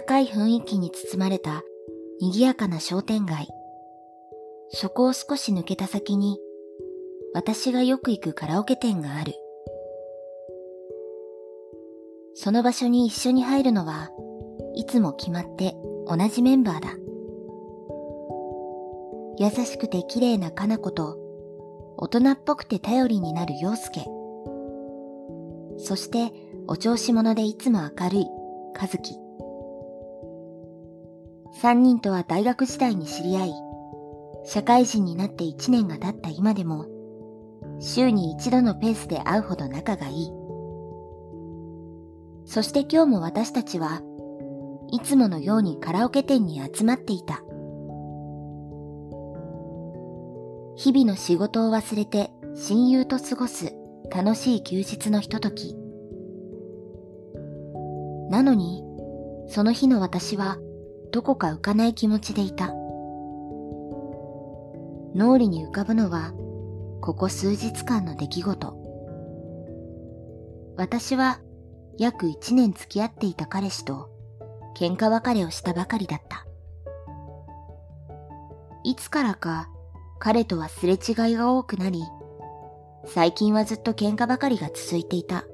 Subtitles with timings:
[0.00, 1.62] かい雰囲気に包まれた
[2.20, 3.48] 賑やかな商店街。
[4.70, 6.38] そこを少し抜けた先に、
[7.34, 9.34] 私がよく行くカラオケ店がある。
[12.34, 14.10] その場所に一緒に入るのは、
[14.74, 15.76] いつも決まって
[16.06, 16.96] 同じメンバーだ。
[19.38, 21.18] 優しくて綺麗なかな子と、
[21.98, 24.06] 大人っぽくて頼りになる陽介。
[25.78, 26.32] そして、
[26.68, 28.26] お調子者でいつも明るい
[28.80, 29.16] 和樹。
[31.60, 33.52] 三人とは大学時代に知り合い、
[34.44, 36.86] 社会人になって一年が経った今でも、
[37.78, 40.32] 週に一度のペースで会うほど仲がいい。
[42.44, 44.02] そして今日も私たちは
[44.90, 47.42] いつものようにカラオケ店に集まっていた。
[50.76, 53.72] 日々の仕事を忘れて親友と過ごす
[54.10, 55.76] 楽しい休日のひととき。
[58.30, 58.82] なのに、
[59.48, 60.56] その日の私は
[61.12, 62.68] どこか浮かない気持ちでいた。
[65.14, 66.32] 脳裏に浮かぶのは、
[67.02, 68.74] ここ数日間の出来事。
[70.78, 71.40] 私は
[71.98, 74.08] 約一年付き合っていた彼氏と
[74.74, 76.46] 喧嘩別れをしたばかりだった。
[78.82, 79.68] いつからか
[80.18, 82.02] 彼とはすれ違いが多くなり、
[83.04, 85.44] 最近はずっと喧嘩ばかりが続いていた。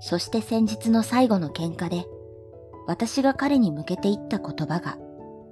[0.00, 2.04] そして先日の最後の喧嘩で、
[2.86, 4.98] 私が彼に向けて言った言葉が、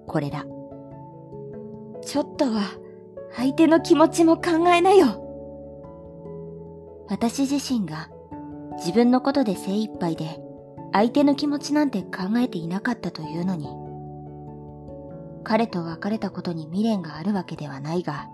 [0.07, 0.45] これだ。
[2.03, 2.63] ちょっとは、
[3.37, 5.27] 相手の気持ちも考えなよ。
[7.09, 8.09] 私自身が
[8.79, 10.41] 自分のことで精一杯で
[10.93, 13.69] 相手の気持ちなんて考えていなかったというのに、
[15.45, 18.29] 彼と別れたことに未練があるわけではないが、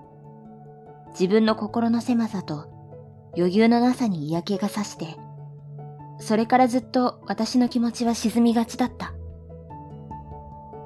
[1.11, 2.69] 自分の心の狭さと
[3.37, 5.17] 余裕のなさに嫌気がさして、
[6.19, 9.13] それからずっと私の気持ちは沈みがちだった。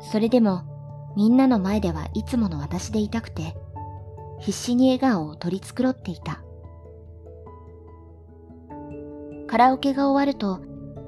[0.00, 0.62] それでも、
[1.16, 3.56] みんなの前ではいつもの私でいたくて、
[4.38, 6.42] 必死に笑顔を取り繕っていた。
[9.46, 10.60] カラオケが終わると、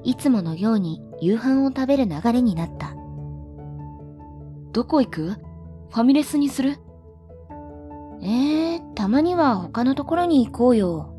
[0.03, 2.93] いつものように夕飯を食べる流れになった。
[4.73, 5.29] どこ行く？
[5.31, 6.77] ファミレスにする？
[8.21, 11.12] えー、たまには他のところに行こうよ。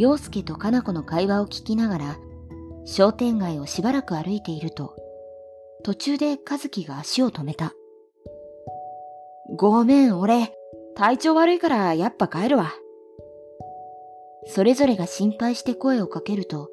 [0.00, 2.18] 陽介とかな子の会話を聞きながら、
[2.86, 4.96] 商店街をしばらく歩いていると、
[5.84, 7.74] 途中で和樹が足を止めた。
[9.58, 10.54] ごめん、俺、
[10.94, 12.72] 体調悪いからやっぱ帰るわ。
[14.46, 16.70] それぞれが心配して声をかけると、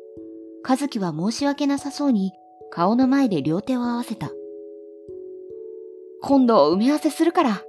[0.66, 2.32] 和樹は申し訳なさそうに
[2.72, 4.32] 顔の前で両手を合わせた。
[6.22, 7.62] 今度埋め合わせするから。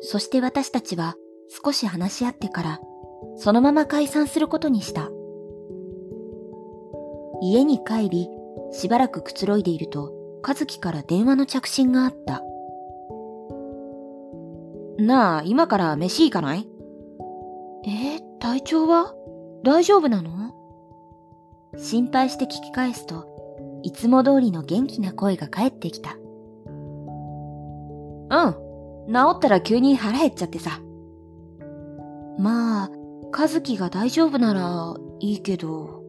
[0.00, 1.14] そして私たちは
[1.64, 2.80] 少し話し合ってから
[3.36, 5.10] そのまま解散することにした。
[7.40, 8.28] 家に帰り、
[8.72, 10.12] しばらくくつろいでいると、
[10.46, 12.42] 和樹から電話の着信があった。
[14.98, 16.68] なあ、今から飯行かない？
[17.86, 19.14] えー、体調は？
[19.64, 20.30] 大丈夫なの？
[21.76, 23.26] 心配して聞き返すと、
[23.82, 26.16] いつも通りの元気な声が返ってきた。
[28.28, 28.52] うん。
[29.12, 30.80] 治ったら急に腹減っちゃってさ。
[32.38, 32.90] まあ、
[33.34, 36.02] 和樹が大丈夫ならいいけど。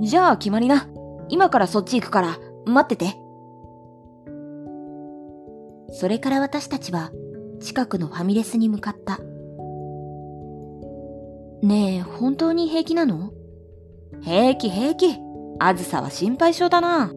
[0.00, 0.88] じゃあ決まりな。
[1.28, 3.16] 今からそっち行くから待ってて。
[5.90, 7.10] それから私たちは
[7.60, 9.18] 近くのファミレスに向かった。
[11.62, 13.32] ねえ、本当に平気なの？
[14.20, 15.16] 平気平気。
[15.58, 17.12] あずさは心配性だな。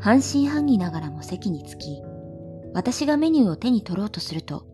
[0.00, 2.02] 半信半疑ながらも席に着き、
[2.74, 4.66] 私がメニューを手に取ろうとすると、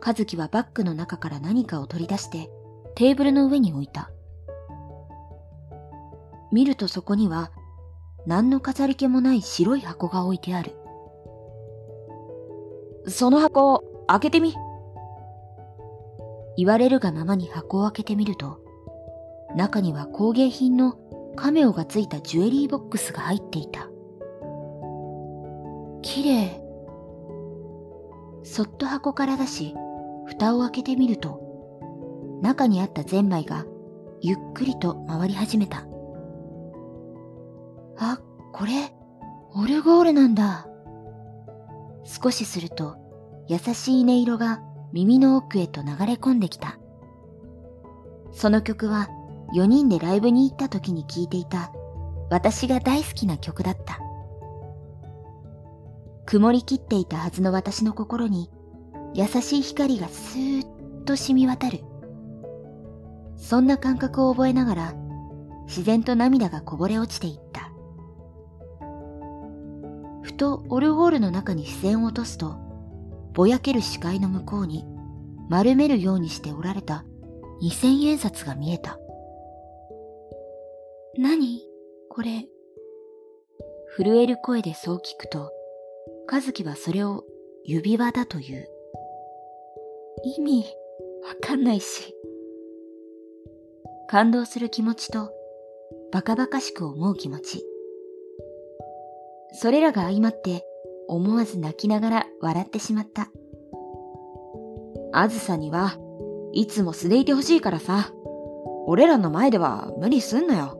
[0.00, 2.50] 和樹はバッグの中から何かを取り出して
[2.94, 4.10] テーブルの上に置いた。
[6.52, 7.52] 見るとそこには
[8.26, 10.76] 何の飾り気もない白い箱が置いてある。
[13.08, 14.54] その箱を、開けてみ。
[16.56, 18.60] 言われるがままに箱を開けてみると、
[19.56, 20.96] 中には工芸品の
[21.36, 23.88] カメオがついたジュエリーボックスが入っていた。
[26.02, 26.62] 綺麗。
[28.42, 29.74] そっと箱から出し、
[30.30, 31.40] 蓋を開けてみると、
[32.40, 33.64] 中にあったゼンマイが
[34.22, 35.86] ゆっくりと回り始めた。
[37.98, 38.20] あ、
[38.52, 38.94] これ、
[39.54, 40.66] オルゴールなんだ。
[42.04, 42.96] 少しすると、
[43.48, 44.62] 優しい音色が
[44.92, 46.78] 耳の奥へと流れ込んできた。
[48.32, 49.08] その曲は
[49.54, 51.72] 4人でライブに行った時に聴いていた
[52.30, 53.98] 私が大好きな曲だった。
[56.24, 58.48] 曇りきっていたはずの私の心に
[59.14, 61.80] 優しい光がスーッと染み渡る。
[63.36, 64.94] そんな感覚を覚えながら、
[65.66, 67.70] 自然と涙がこぼれ落ちていった。
[70.22, 72.56] ふとオルゴールの中に視線を落とすと、
[73.32, 74.84] ぼやける視界の向こうに
[75.48, 77.04] 丸めるようにしておられた
[77.60, 78.98] 二千円札が見えた。
[81.18, 81.62] 何？
[82.08, 82.46] これ。
[83.96, 85.50] 震える声でそう聞くと、
[86.30, 87.24] 和樹はそれを
[87.64, 88.68] 指輪だという。
[90.22, 90.64] 意味、
[91.22, 92.14] わかんないし。
[94.08, 95.30] 感動する気持ちと、
[96.12, 97.64] バカバカしく思う気持ち。
[99.52, 100.64] それらが相まって、
[101.08, 103.30] 思わず泣きながら笑ってしまった。
[105.12, 105.96] あずさには、
[106.52, 108.12] いつも素でいてほしいからさ。
[108.86, 110.76] 俺らの前では無理すんなよ。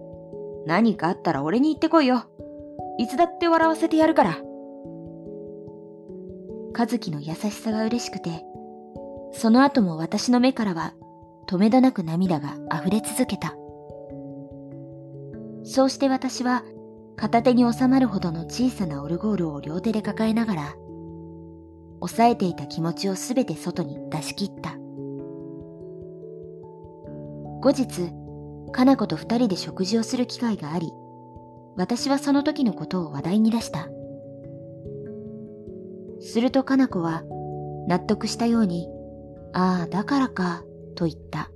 [0.66, 2.24] 何かあったら俺に言ってこいよ。
[2.98, 4.38] いつだって笑わせてやるから。
[6.76, 8.44] 和樹の優しさが嬉しくて、
[9.32, 10.94] その後も私の目からは
[11.46, 13.54] 止めどなく涙が溢れ続けた。
[15.62, 16.64] そうして私は
[17.16, 20.74] 片手に収まるほどの小さなオルゴールを両手で抱えながら、
[22.00, 24.76] 抑えていた気持ちをすべて外に出し切った。
[27.60, 28.10] 後日、
[28.72, 30.90] かな子と二人で食事をする機会があり、
[31.76, 33.88] 私はその時のことを話題に出した。
[36.20, 37.22] するとかな子は
[37.86, 38.88] 納得したように、
[39.52, 40.62] ああ、だからか、
[40.94, 41.50] と言った。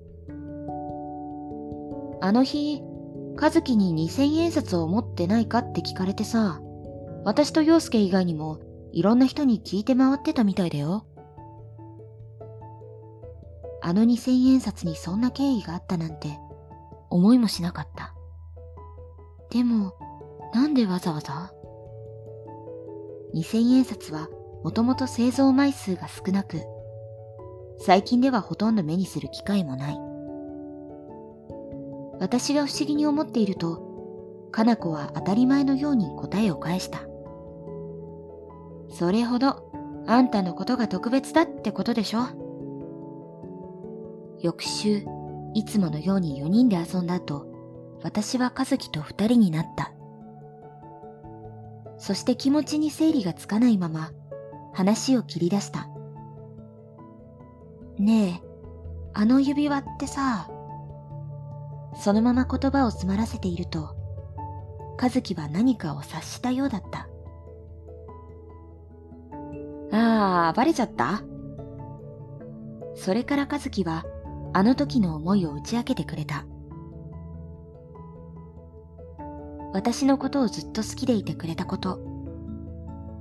[2.20, 2.82] あの日、
[3.41, 6.61] 和樹に二千円札を持ってないかって聞かれてさ、
[7.25, 8.61] 私と陽介以外にも
[8.93, 11.06] いろんな人に聞いて回ってたみたいだよ。
[13.82, 16.38] あの二千円札にそんな経緯があったなんて
[17.11, 18.14] 思いもしなかった。
[19.50, 19.93] でも、
[20.55, 21.52] なんでわざわざ？
[23.35, 24.29] 二千円札は
[24.62, 26.62] もともと製造枚数が少なく、
[27.79, 29.99] 最近ではほとんど目にする機会もない。
[32.21, 37.00] 私が不思議に思っていると、かな子は当たり前のように答えを返した。
[38.91, 39.71] それほど、
[40.06, 42.21] あんたのことが特別だってことでしょ
[44.41, 45.05] 翌週、
[45.55, 47.47] いつものように4人で遊んだ後、
[48.03, 49.93] 私は和樹と2人になった。
[51.97, 54.11] そして気持ちに整理がつかないまま、
[54.73, 55.88] 話を切り出した。
[57.99, 58.49] ねえ、
[59.12, 60.49] あの指輪ってさ、
[61.96, 63.96] そのまま言葉を詰まらせていると、
[65.00, 67.08] 和樹は何かを察したようだった。
[69.96, 71.23] ああ、バレちゃった？
[72.96, 74.05] それから和樹は、
[74.52, 76.44] あの時の思いを打ち明けてくれた。
[79.73, 82.00] 私のことをずっと好きでいてくれたこと。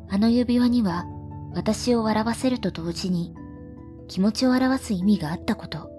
[0.10, 1.06] あの指輪には
[1.56, 3.34] 私を笑わせると同時に
[4.08, 5.90] 気持ちを表す意味があったこと。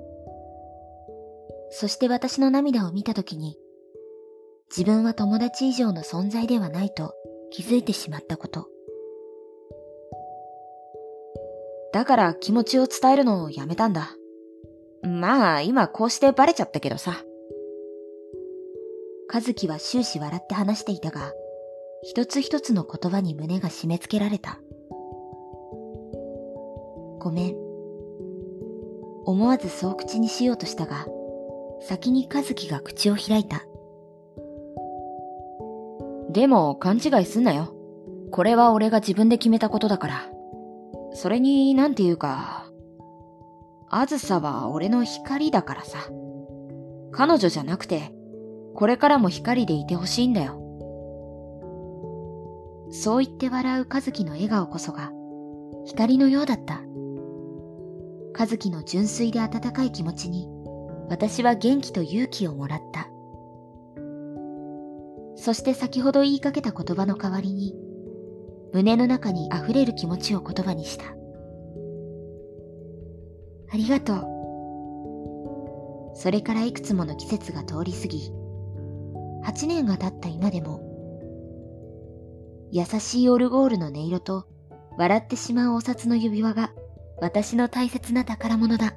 [1.71, 3.57] そして私の涙を見た時に
[4.71, 7.15] 自分は友達以上の存在ではないと
[7.51, 8.69] 気づいてしまったこと。
[11.93, 14.11] だから気持ちを伝えるのをやめたんだ。
[15.03, 17.23] まあ今こうしてバレちゃったけどさ。
[19.33, 21.33] 和樹は終始笑って話していたが、
[22.03, 24.61] 一つ一つの言葉に胸が締め付けられた。
[27.21, 27.64] ごめん。
[29.25, 31.07] 思わずそう口にしようとしたが、
[31.81, 33.63] 先に和樹が口を開いた。
[36.31, 37.75] でも勘違いすんなよ。
[38.31, 40.23] これは俺が自分で決めたことだから。
[41.13, 42.65] それに、なんていうか、
[43.89, 45.99] あずさは俺の光だからさ。
[47.13, 48.13] 彼女じゃなくて、
[48.75, 50.61] これからも光でいてほしいんだよ。
[52.91, 55.13] そう言って笑う和樹の笑顔こそが、
[55.85, 56.81] 光のようだった。
[58.37, 60.49] 和樹の純粋で温かい気持ちに、
[61.09, 63.09] 私は元気と勇気をもらった。
[65.37, 67.75] そして先ほど言いかけた言葉の代わりに、
[68.73, 71.05] 胸の中に溢れる気持ちを言葉にした。
[73.73, 74.27] ありがとう。
[76.17, 78.33] それからいくつもの季節が通り過ぎ、
[79.45, 80.81] 8年が経った今でも、
[82.73, 84.47] 優しいオルゴールの音色と
[84.97, 86.73] 笑ってしまうお札の指輪が
[87.25, 88.93] 私の大切な宝物だ。